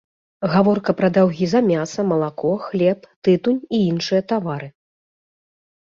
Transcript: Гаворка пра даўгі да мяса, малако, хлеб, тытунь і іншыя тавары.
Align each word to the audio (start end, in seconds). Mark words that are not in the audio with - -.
Гаворка 0.53 0.93
пра 1.01 1.09
даўгі 1.17 1.49
да 1.51 1.59
мяса, 1.67 2.05
малако, 2.13 2.53
хлеб, 2.65 2.99
тытунь 3.27 3.63
і 3.75 3.85
іншыя 3.93 4.21
тавары. 4.33 4.69